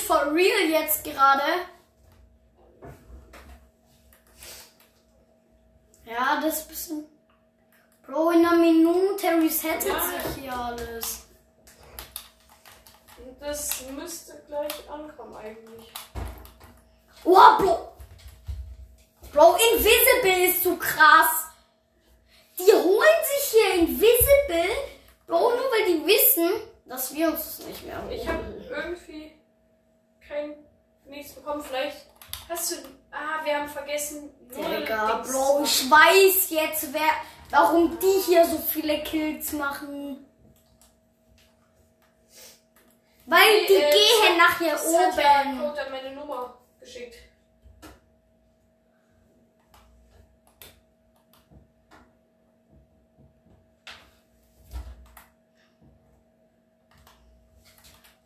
[0.05, 1.43] for real jetzt gerade?
[6.07, 7.05] Ja, das ist ein bisschen.
[8.07, 10.01] Bro, in einer Minute resettet Ja.
[10.03, 11.21] sich hier alles.
[13.41, 15.93] Das müsste gleich ankommen eigentlich.
[17.25, 17.93] Oh, Bro.
[19.33, 21.47] Bro, Invisible ist so krass.
[22.59, 24.71] Die holen sich hier Invisible.
[25.27, 26.51] Bro, nur weil die wissen,
[26.87, 28.13] dass wir uns das nicht mehr holen.
[28.13, 29.33] Ich habe irgendwie
[30.27, 30.55] kein
[31.07, 31.63] nichts bekommen.
[31.63, 32.07] Vielleicht
[32.49, 32.77] hast du.
[33.11, 34.31] Ah, wir haben vergessen.
[34.51, 37.11] null Digga, Dings Bro, zu ich weiß jetzt, wer,
[37.51, 40.25] warum die hier so viele Kills machen.
[43.27, 45.59] Weil die Äh, gehen nach hier Es hat ja oben.
[45.61, 47.15] Code an meine Nummer geschickt.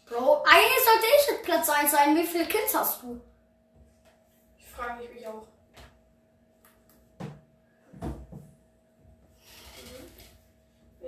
[0.07, 2.17] Bro, eigentlich sollte ich jetzt Platz 1 sein.
[2.17, 2.25] Wie
[2.99, 3.21] hast du?
[4.59, 5.47] Ich frage mich auch.
[7.21, 7.29] Mhm.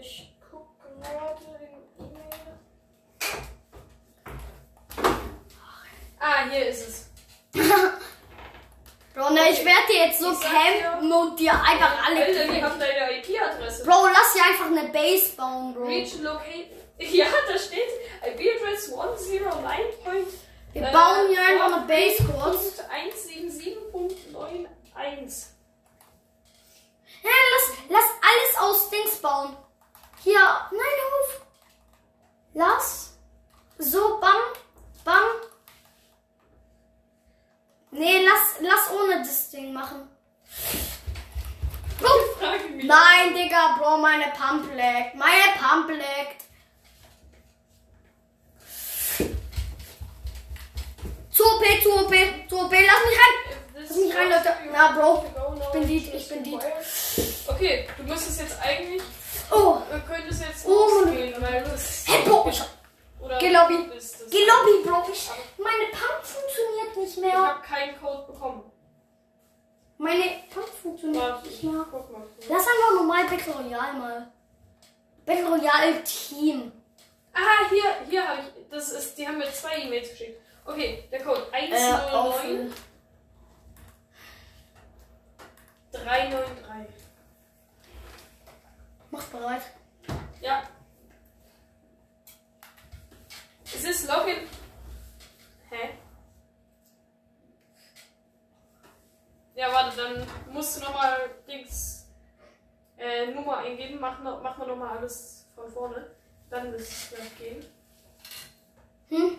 [0.01, 0.69] Ich gucke
[1.01, 1.41] gerade
[1.99, 2.31] in E-Mail.
[6.21, 7.11] Ah, hier ist es.
[9.15, 12.63] Bro, ne, ich werde dir jetzt so Ich campen und dir einfach alle Alter, die
[12.63, 13.85] haben deine IP-Adresse.
[13.85, 15.87] Bro, lass dir einfach eine Base bauen, Bro.
[15.87, 16.71] Reach locate.
[17.01, 17.89] Ja, da steht
[18.23, 20.27] IP-Address 109.
[20.73, 22.81] Wir bauen hier einfach eine Base kurz.
[22.81, 25.47] 177.91.
[27.23, 29.57] Ja, lass, lass alles aus Dings bauen.
[30.23, 30.41] Hier,
[30.71, 31.41] nein, auf.
[32.55, 33.17] Lass.
[33.79, 34.41] So, bam,
[35.05, 35.25] bam.
[37.91, 40.09] Nee, lass, lass ohne das Ding machen.
[42.83, 45.15] Nein, Digga, Bro, meine Pump leckt.
[45.17, 46.45] Meine Pump leckt.
[51.41, 52.15] Zu OP, zu OP,
[52.51, 53.59] zu OP, lass mich rein.
[53.75, 54.55] Lass mich rein, Leute.
[54.71, 55.25] Na, Bro,
[55.59, 56.61] ich bin Lied, ich bin Lied.
[57.49, 59.01] Okay, du müsstest jetzt eigentlich.
[59.51, 62.05] Oh, Du könntest jetzt Oh, losgehen, weil das.
[62.07, 62.61] hey, Bro, ich,
[63.23, 63.75] Oder Geh Lobby.
[63.75, 64.45] du geh
[64.85, 65.03] Bro.
[65.11, 67.33] Ich, meine Pump funktioniert nicht Ich mehr.
[67.39, 68.71] habe keinen Code bekommen.
[69.97, 71.87] Meine Pump funktioniert Warte, nicht ich mehr.
[71.91, 72.23] guck mal.
[72.51, 74.33] Lass einfach normal Battle Royale mal.
[75.25, 76.71] Battle Royale Team.
[77.33, 78.69] Ah, hier, hier habe ich.
[78.71, 80.39] Das ist, die haben mir zwei E-Mails geschickt.
[80.71, 82.41] Okay, der Code Äh, 109 auf.
[85.93, 86.95] 393.
[89.11, 89.63] Mach bereit.
[90.41, 90.63] Ja.
[93.65, 94.47] Es ist Login.
[95.71, 95.99] Hä?
[99.57, 102.07] Ja, warte, dann musst du nochmal Dings
[102.97, 103.99] äh, Nummer eingeben.
[104.01, 106.15] Mach, noch, mach mal nochmal alles von vorne.
[106.49, 107.67] Dann müsste es gleich gehen.
[109.09, 109.39] Hm?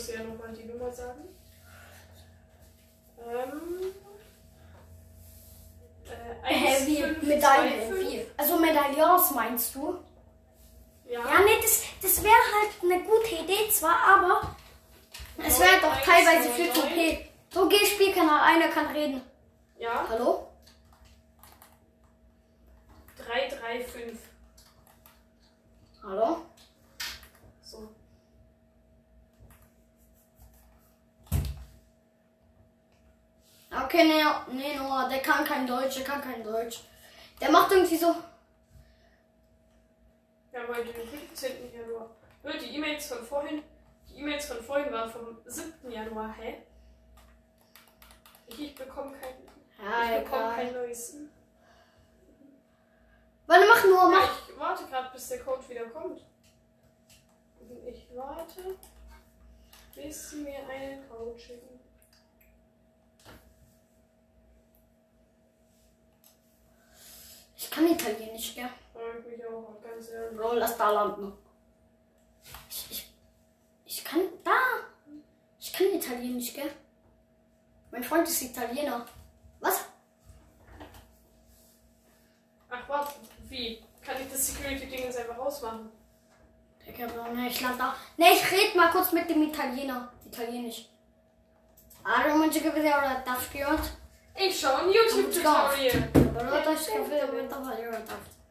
[0.00, 1.28] Äh, achso, ich muss dir ja nochmal die Nummer sagen.
[3.18, 3.94] Ähm.
[6.06, 7.04] Äh, Hä, wie?
[7.04, 7.28] 1525.
[7.28, 8.00] Medaille.
[8.00, 8.26] Wie?
[8.36, 9.98] Also Medaillons meinst du?
[11.06, 11.20] Ja.
[11.20, 14.56] Ja, nee, das, das wäre halt eine gute Idee zwar, aber
[15.38, 17.26] es wäre doch teilweise viel zu OP.
[17.52, 19.20] So, geh Spielkanal, einer kann reden.
[19.78, 20.06] Ja.
[20.08, 20.46] Hallo?
[23.18, 24.18] 335.
[26.02, 26.42] Hallo?
[27.62, 27.88] So.
[33.70, 36.80] Okay, nee, nee, Noah, der kann kein Deutsch, der kann kein Deutsch.
[37.40, 38.08] Der macht irgendwie so.
[40.52, 41.72] Haben heute den 15.
[41.72, 42.10] Januar.
[42.42, 43.62] Nur die E-Mails von vorhin.
[44.08, 45.90] Die E-Mails von vorhin waren vom 7.
[45.90, 46.34] Januar.
[46.34, 46.62] Hä?
[48.48, 49.34] Ich, ich bekomme kein.
[49.82, 51.14] Ja, ich bekomme kein neues.
[53.46, 54.48] Warte, mach nur, Ja, mach.
[54.48, 56.20] ich warte gerade, bis der Code wieder kommt.
[57.86, 58.76] Ich warte,
[59.94, 61.79] bis sie mir einen Code schicken.
[67.60, 68.70] Ich kann Italienisch, gell?
[69.34, 70.38] Ich auch, ganz ehrlich.
[70.38, 71.30] Bro, lass da landen.
[72.70, 73.14] Ich, ich,
[73.84, 74.20] ich kann.
[74.42, 74.50] Da!
[75.58, 76.70] Ich kann Italienisch, gell?
[77.90, 79.04] Mein Freund ist Italiener.
[79.60, 79.84] Was?
[82.70, 83.12] Ach, warte,
[83.50, 83.84] wie?
[84.00, 85.92] Kann ich das Security-Ding jetzt einfach ausmachen?
[86.86, 87.94] Digga, Bro, ne, ich lande da.
[88.16, 90.10] Ne, ich red mal kurz mit dem Italiener.
[90.24, 90.88] Italienisch.
[92.04, 93.92] Allora, non ci capite ora da schiont.
[94.34, 96.19] Ich schau ein YouTube-Tutorial.
[96.34, 97.90] Però da schiont, aber da war ja.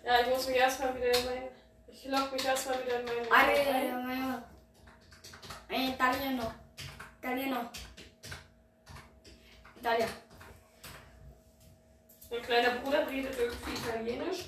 [0.03, 1.43] Ja, ich muss mich erstmal wieder in mein.
[1.87, 3.21] Ich log mich erstmal wieder in meine.
[3.31, 4.43] Allora,
[5.67, 6.53] è italiano.
[7.19, 7.69] Italiano.
[9.79, 10.07] Italia.
[12.29, 14.45] Mein kleiner Bruder redet irgendwie Italienisch.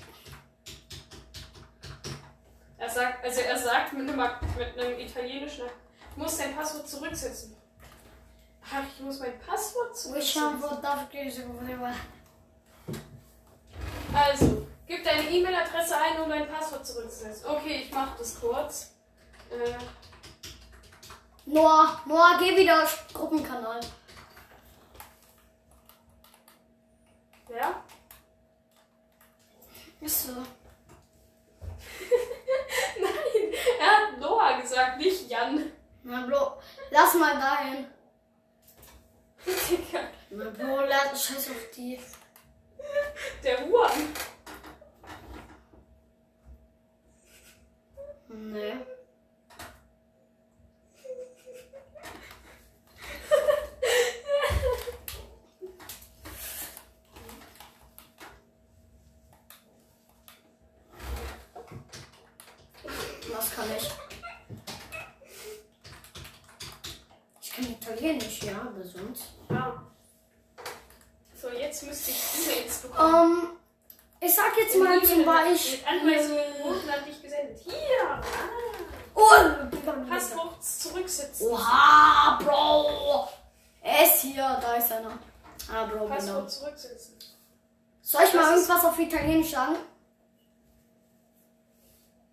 [2.78, 5.66] Er sagt, also er sagt mit einem, mit einem italienischen
[6.12, 7.56] ich muss dein Passwort zurücksetzen.
[8.64, 10.58] Ach, ich muss mein Passwort zurücksetzen.
[11.26, 11.76] ich
[14.14, 17.46] Also, gib deine E-Mail-Adresse ein, um dein Passwort zurückzusetzen.
[17.46, 18.92] Okay, ich mach das kurz.
[19.50, 19.78] Äh,
[21.46, 23.80] Noah, Noah, geh wieder Gruppenkanal.
[27.52, 27.82] wer?
[30.00, 30.32] Ist so.
[33.00, 35.72] Nein, er hat Noah gesagt, nicht Jan.
[36.02, 36.60] Na, Bro,
[36.90, 37.86] lass mal dahin.
[39.46, 40.00] Digga,
[40.30, 42.00] Na, Bro, lass, scheiß auf die.
[43.42, 43.90] Der Juan.
[48.28, 48.74] Nee.
[63.34, 63.90] Was kann ich?
[67.40, 69.34] Ich kann Italienisch, ja, aber sonst.
[69.50, 69.91] Ja.
[71.58, 73.42] Jetzt müsste ich E-Mails bekommen.
[73.42, 73.48] Ähm,
[74.20, 75.78] ich sag jetzt mal zum Beispiel.
[75.78, 77.58] Mit Anweisungen wurden an dich gesendet.
[77.64, 77.74] Hier!
[78.10, 78.20] Ah.
[79.14, 81.48] Oh, Passwort zurücksetzen.
[81.48, 83.28] Oha, Bro!
[83.82, 85.18] Er ist hier, da ist einer.
[85.72, 86.06] Ah, Bro, genau.
[86.14, 87.18] Passwort zurücksetzen.
[88.00, 89.76] Soll ich mal Das ist- irgendwas auf Italienisch sagen?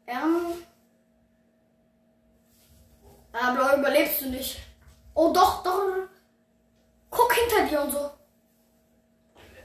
[0.07, 0.63] Ähm.
[3.33, 4.59] Ah, Bro, überlebst du nicht.
[5.13, 5.81] Oh, doch, doch.
[7.09, 8.11] Guck hinter dir und so.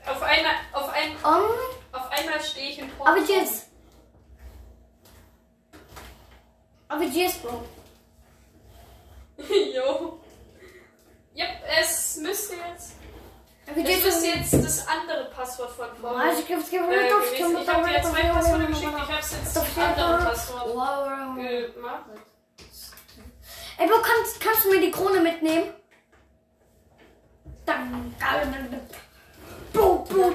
[0.06, 1.50] Auf einmal, auf, ein, Ähm,
[1.92, 3.08] auf einmal stehe ich in Port.
[3.08, 3.66] aber jetzt.
[6.88, 7.64] Aber jetzt, Bro.
[9.74, 10.20] jo.
[11.34, 11.46] Ja,
[11.80, 12.92] es müsste jetzt.
[13.66, 16.22] Aber Es jetzt müsste jetzt das andere Passwort von vorne.
[16.24, 17.56] Also, ich gibt's äh, gewesen.
[17.62, 21.74] Ich habe dir zwei Passwörter geschickt, ich es jetzt zum anderen Passwort Wow.
[21.74, 22.04] gemacht.
[23.78, 25.70] Ey, Bro, kannst, kannst du mir die Krone mitnehmen?
[27.66, 28.70] Dann, dann, dann.
[28.70, 28.84] Bro,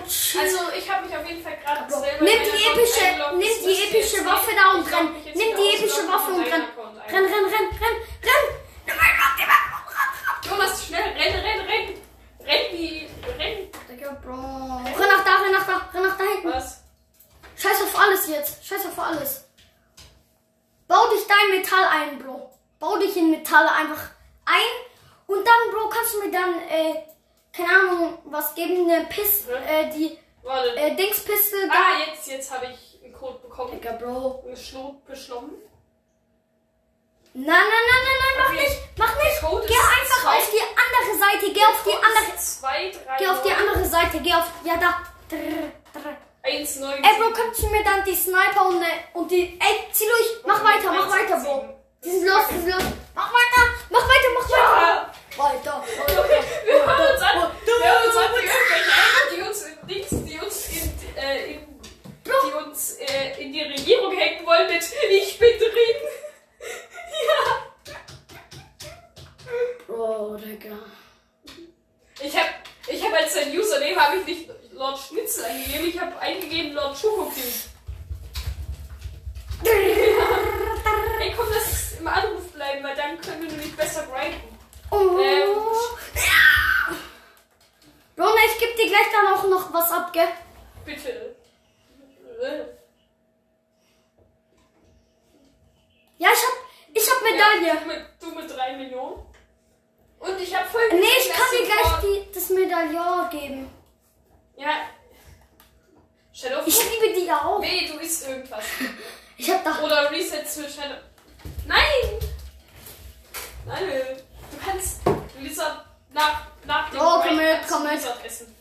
[0.07, 0.41] Chill.
[0.41, 1.82] Also ich habe mich auf jeden Fall gerade
[2.20, 5.15] nimm die epische, nimm Das die epische jetzt Waffe da und renn.
[5.26, 6.63] Nimm die epische Waffe und renn.
[7.07, 8.59] Renn, renn, renn, renn, renn.
[10.47, 12.01] Thomas, schnell, renn, renn, renn.
[12.45, 13.70] Renn wie, renn.
[13.88, 14.34] Digga, Bro.
[14.34, 16.49] Renn nach da, renn nach da, renn nach da hinten.
[16.49, 16.84] Was?
[17.55, 18.65] Scheiß auf alles jetzt.
[18.65, 19.45] Scheiß auf alles.
[20.88, 22.51] Bau dich dein Metall ein, Bro.
[22.80, 24.09] Bau dich in Metalle einfach
[24.45, 24.88] ein.
[25.28, 27.03] Und dann, Bro, kannst du mir dann, äh,
[27.56, 30.76] keine Ahnung, was geben, eine Pist, äh, die, Warte.
[30.76, 33.72] äh, Dingspiste ah, jetzt, jetzt habe ich einen Code bekommen.
[33.72, 34.43] Digga, Bro.
[34.47, 35.52] Geschlo- Beschlommen.
[37.34, 38.64] Nein, nein, nein, nein, nein, mach Okay.
[38.64, 39.41] nicht, mach nicht.
[39.41, 43.28] Code Geh einfach zwei- auf die andere Seite, geh auf die andere, 2, 3, geh
[43.28, 45.04] auf die andere Seite, geh auf, ja da.
[45.30, 46.18] Drr, drr.
[46.41, 48.84] 1, 9, Ey, Bro, kannst du mir dann die Sniper und,
[49.14, 51.70] und die, ey, zieh durch, mach weiter, mach weiter, Bro.
[52.04, 52.84] Die sind los, die sind los.
[53.14, 54.82] Mach weiter, mach weiter, mach weiter.
[54.82, 55.09] Ja,
[55.39, 56.29] Weiter, weiter.
[56.65, 57.51] wir hören uns an.
[57.63, 61.53] Wir hören uns an, wie irgendwelche Eier, die uns in Dings, die uns in, äh,
[61.53, 61.59] in,
[62.25, 65.97] die uns äh, in die Regierung hängen wollen mit Ich bin drin.
[67.25, 67.45] ja.
[69.87, 70.77] Oh, Digga.
[72.21, 72.49] Ich hab,
[72.89, 76.97] ich hab als sein Username habe ich nicht Lord Schnitzel eingegeben, ich habe eingegeben Lord
[76.97, 77.53] Schokoking.
[81.21, 84.49] Ey, komm, lass es im Anruf bleiben, weil dann können wir nämlich besser grinden.
[84.91, 85.19] Oh.
[85.19, 85.55] Ähm.
[88.15, 90.27] Bro, ne, ich geb dir gleich dann auch noch was ab, gell?
[90.83, 91.35] Bitte.
[96.17, 96.53] Ja, ich hab,
[96.93, 97.67] ich hab Medaille.
[97.67, 99.25] Ja, du, mit, du mit 3 Millionen.
[100.19, 103.69] Und ich habe voll Nee, ich kann dir gleich die, das Medaillon geben.
[104.57, 104.89] Ja.
[106.33, 107.59] Shadow Ich liebe die auch.
[107.59, 108.65] Nee, du isst irgendwas.
[109.37, 109.79] Ich hab da.
[109.81, 110.97] Oder Reset zu Shadow.
[111.65, 112.19] Nein!
[113.65, 114.21] Nein,
[114.52, 115.02] du kannst
[115.39, 117.93] Lisa nach, nach dem Oh, komm mit, komm mit.
[117.93, 118.56] Lizard essen.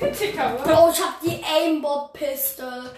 [0.00, 0.62] Dicker, oder?
[0.62, 2.94] Bro, ich hab die Aimbot-Pistol.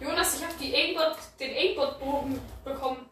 [0.00, 3.10] Jonas, ich habe die Aimbot, den Aimbot-Bogen bekommen.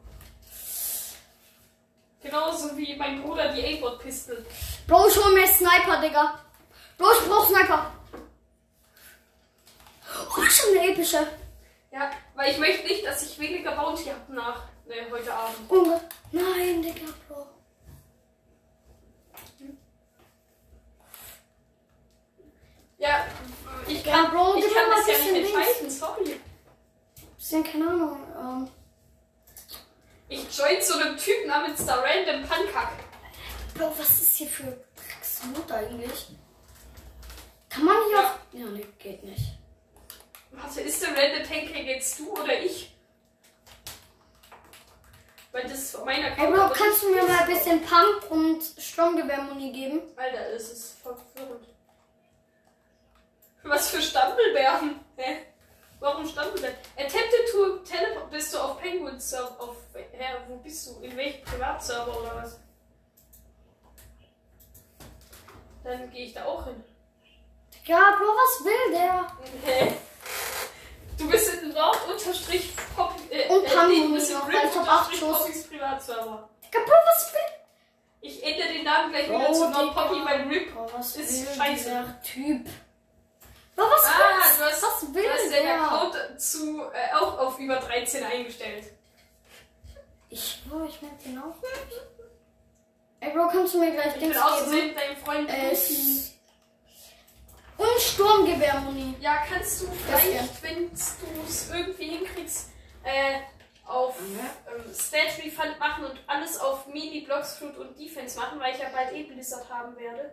[2.22, 4.46] Genauso wie mein Bruder die Aimbot-Pistol.
[4.86, 6.38] Bro, ich hol mir Sniper, Digga.
[6.96, 7.90] Bro, ich brauch Sniper.
[10.28, 11.26] Oh, schon eine epische.
[11.90, 15.70] Ja, weil ich möchte nicht, dass ich weniger Bounty habe nach ne, heute Abend.
[15.70, 16.00] Unge.
[16.32, 17.46] Nein, Digga, Bro.
[22.98, 23.26] Ja,
[23.86, 26.40] ich Ja, kann, Bro, ich kann das ja nicht entscheiden, sorry.
[27.36, 28.18] Bisschen, keine Ahnung.
[28.38, 28.68] Ähm,
[30.28, 32.92] Ich join zu einem Typ namens da Random Pankak.
[33.74, 36.28] Bro, was ist hier für Drecksmut eigentlich?
[37.68, 38.24] Kann man hier Ja.
[38.34, 38.54] auch...
[38.58, 39.58] Ja, nee, geht nicht.
[40.52, 42.94] Warte, ist der Random Pancake jetzt du oder ich?
[45.52, 46.46] Weil das ist mein Ey.
[46.46, 50.02] Bro, kannst du mir mal ein bisschen Pump und Stromgewehrmuni geben?
[50.16, 51.66] Alter, es ist verwirrend.
[53.64, 55.00] Was für Stampelbären?
[55.16, 55.46] Hä?
[55.98, 56.76] Warum Stampelbären?
[56.96, 58.30] Attempted to teleport.
[58.30, 59.56] Bist du auf Penguin Server?
[59.58, 61.00] Auf, hä, wo bist du?
[61.02, 62.60] In welchem Privatserver oder was?
[65.82, 66.84] Dann gehe ich da auch hin.
[67.84, 69.26] Ja, Bro, was will der?
[69.64, 69.94] Hä?
[71.18, 73.19] Du bist in Nord unterstrich Poppy.
[73.48, 73.64] Und
[74.14, 75.38] bist in noch, weil ich hab acht unterstrich Schuss.
[75.38, 76.48] Poppys Privatserver.
[76.64, 77.40] Digga, Bro, was will...
[78.22, 80.02] Ich ändere den Namen gleich wieder Bro, zu Nord Digga.
[80.02, 80.74] Poppy, weil Rip.
[80.74, 82.14] Bro, was Ist scheiße.
[82.24, 82.64] Typ?
[83.76, 85.82] Bro, was Ah, will du hast, Was will du hast den der?
[85.82, 88.84] Account zu, äh, auch auf über 13 eingestellt.
[90.28, 92.00] Ich, Bro, ich merk den auch nicht.
[93.20, 94.86] Ey, Bro, kannst du mir gleich Ich Dings bin geben?
[94.88, 95.76] mit deinem Freund Äh,
[97.76, 99.14] und Sturmgewehrmuni.
[99.20, 100.94] Ja, kannst du vielleicht, wenn du
[101.48, 102.69] es irgendwie hinkriegst,
[103.04, 103.40] äh,
[103.86, 108.74] auf ähm, Stat Refund machen und alles auf Mini, Blocks, Fruit und Defense machen, weil
[108.74, 110.32] ich ja bald eh Blizzard haben werde.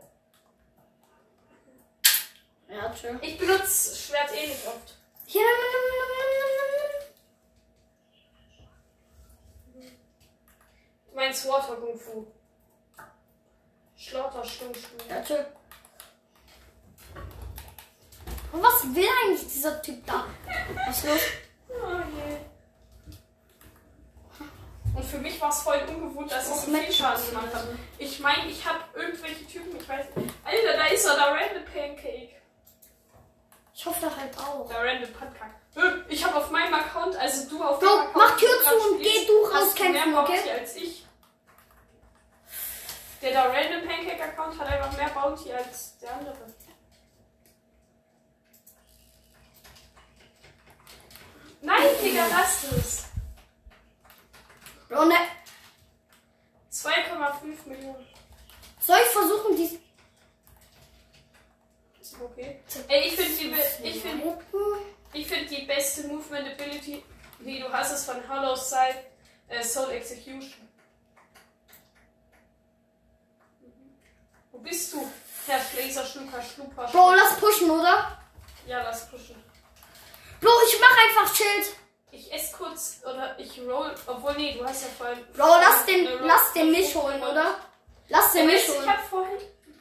[2.69, 3.17] Ja, chill.
[3.21, 4.95] Ich benutze Schwert eh nicht oft.
[5.25, 5.41] Hier.
[11.09, 12.27] Du meinst Water Kung Fu.
[13.95, 14.73] Schlauter Stung
[15.09, 15.45] Ja, chill.
[18.51, 20.25] Und was will eigentlich dieser Typ da?
[20.85, 21.19] Was ist los?
[21.69, 22.56] Oh je.
[24.97, 27.65] Und für mich war es voll ungewohnt, dass es so viel Schaden gemacht hat.
[27.99, 30.33] Ich meine, ich habe irgendwelche Typen, ich weiß nicht.
[30.43, 32.29] Alter, da ist er, der Random Pancake.
[33.75, 34.67] Ich hoffe da halt auch.
[34.67, 35.53] Der Random Pancake.
[35.75, 38.15] Äh, Ich habe auf meinem Account, also du auf deinem Account.
[38.15, 40.35] mach Tür zu und geh du du rauskämpfen, mehr okay?
[40.37, 41.05] Bounty als ich.
[43.21, 46.35] Der da Random Pancake Account hat einfach mehr Bounty als der andere.
[51.61, 53.06] Nein, Digga, lass es.
[54.89, 55.15] Ne.
[56.71, 58.07] 2,5 Millionen.
[58.79, 59.79] Soll ich versuchen, die.
[61.99, 62.61] Ist okay.
[62.87, 64.23] Ey, ich finde die, ich find,
[65.13, 67.03] ich find die beste Movement Ability,
[67.39, 69.03] die du hast, ist von Hollow Side
[69.49, 70.67] äh, Soul Execution.
[74.51, 75.05] Wo bist du?
[75.47, 76.87] Herr Laser Schlucker Schluper.
[76.87, 78.19] Bro, lass pushen, oder?
[78.65, 79.35] Ja, lass pushen.
[80.41, 81.75] Bro, ich mach einfach Schild.
[82.17, 83.93] Ich esse kurz oder ich roll.
[84.07, 85.23] Obwohl, nee, du hast ja vorhin.
[85.35, 87.55] Bro, lass den, lass den mich holen, oder?
[88.09, 88.81] Lass den mich holen.
[88.81, 89.37] ich hab vorhin.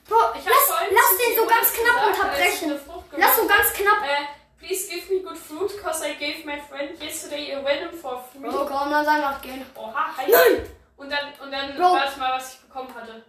[0.07, 2.81] Bro, Ich hab lass, vorhin lass den so ganz knapp unterbrechen.
[3.17, 4.03] Lass so ganz knapp.
[4.05, 4.27] Äh,
[4.59, 8.41] please give me good fruit, cause I gave my friend yesterday a venom for free.
[8.51, 9.65] Bro, komm, dann einfach gehen.
[9.75, 10.31] Oha, hi.
[10.31, 10.71] Nein!
[10.99, 11.93] Und dann, und dann, Bro.
[11.95, 13.25] warte mal, was ich bekommen hatte.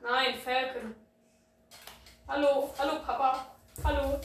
[0.00, 0.96] Nein, Falcon.
[2.26, 3.46] Hallo, hallo Papa.
[3.84, 4.20] Hallo.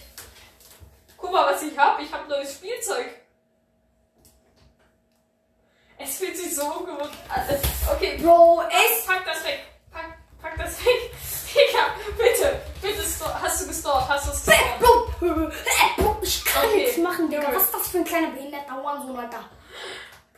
[1.22, 2.00] Guck mal, was ich hab.
[2.02, 3.06] Ich hab neues Spielzeug.
[5.98, 7.42] Es fühlt sich so ungewohnt an.
[7.96, 9.06] Okay, Bro, es.
[9.06, 9.60] pack das weg.
[9.92, 11.12] Pack, pack das weg.
[11.54, 11.84] Digga,
[12.18, 12.62] bitte.
[12.82, 13.04] Bitte,
[13.42, 14.10] hast du gestort?
[14.10, 14.80] Hast du es gestort?
[14.80, 15.12] Bro,
[15.98, 16.78] Bro, ich kann Okay.
[16.78, 17.54] nichts machen, Digga.
[17.54, 19.44] Was ist das für ein kleiner behinderter Hurensohn, Alter?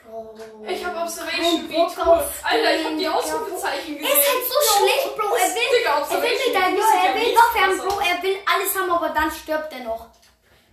[0.04, 0.36] Bro.
[0.68, 1.70] Ich hab Observation
[2.08, 3.08] auf Alter, ich hab die.
[3.08, 4.20] Ausrufezeichen Er gesehen.
[4.20, 5.36] ist halt so schlecht, Bro.
[5.36, 7.96] Er will, Digga, er will sieht ja er will mies Waffe haben, krass Bro.
[7.96, 8.04] aus.
[8.06, 10.08] Er will alles haben, aber dann stirbt er noch.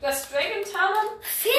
[0.01, 1.53] Das Dragon Talon Finn!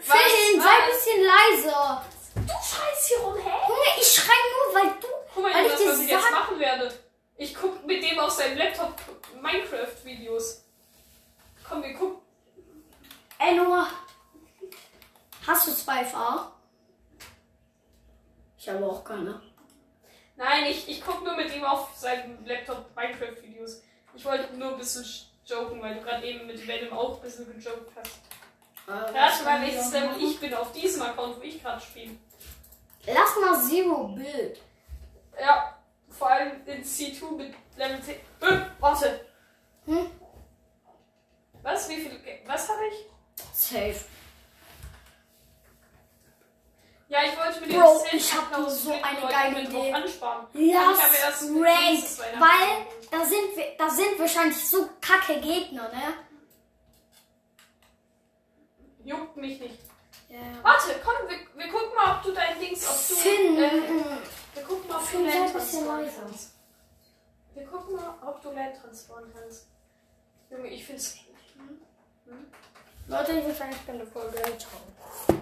[0.00, 2.04] Finn, sei ein bisschen leiser.
[2.34, 3.50] Du schreist hier rum, hä?
[3.68, 5.06] Junge, ich schrei nur, weil du.
[5.32, 6.92] Guck mal, Weil ich was, ich jetzt machen werde.
[7.36, 8.94] Ich guck mit dem auf seinem Laptop
[9.40, 10.64] Minecraft-Videos.
[11.68, 12.20] Komm, wir gucken.
[13.38, 13.88] Ey, Noah.
[15.46, 16.52] Hast du zwei FA?
[18.58, 19.40] Ich habe auch keine.
[20.36, 23.82] Nein, ich, ich guck nur mit ihm auf seinem Laptop Minecraft-Videos.
[24.14, 25.04] Ich wollte nur ein bisschen
[25.50, 28.20] joken, weil du gerade eben mit Venom auch ein bisschen gejoked hast.
[28.86, 32.16] Rate mal, welches Level ich bin auf diesem Account, wo ich gerade spiele.
[33.06, 34.60] Lass mal Zero Build.
[35.40, 35.78] Ja,
[36.08, 38.14] vor allem in C2 mit Level 10.
[38.14, 39.26] Äh, warte.
[39.86, 40.10] Hm?
[41.62, 41.88] Was?
[41.88, 42.20] Wie viel?
[42.46, 43.06] Was habe ich?
[43.52, 44.04] Safe.
[47.08, 49.92] Ja, ich wollte mit Bro, dem ich hab Cent-Account so eine geile Idee.
[49.92, 50.46] ansparen.
[50.52, 52.99] Lass Ich habe erst Ranked, weil.
[53.10, 56.14] Da sind wir, da sind wahrscheinlich so kacke Gegner, ne?
[59.04, 59.78] Juckt mich nicht.
[60.28, 60.38] Ja.
[60.62, 63.14] Warte, komm, wir, wir gucken mal, ob du dein Dings, ob du.
[63.14, 63.70] Finn, Äh,
[64.54, 66.20] wir gucken mal, ob Finn, du Land leiser.
[66.22, 66.50] kannst.
[67.54, 69.66] Wir gucken mal, ob du Land transporten kannst.
[70.50, 71.16] Junge, ich find's.
[73.08, 74.36] Leute, ich würde sagen, ich bin eine Folge.
[74.56, 75.39] Ciao.